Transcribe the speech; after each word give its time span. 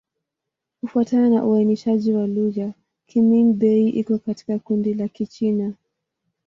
Kufuatana 0.81 1.29
na 1.29 1.45
uainishaji 1.45 2.13
wa 2.13 2.27
lugha, 2.27 2.73
Kimin-Bei 3.07 3.89
iko 3.89 4.17
katika 4.19 4.59
kundi 4.59 4.93
la 4.93 5.07
Kichina. 5.07 5.73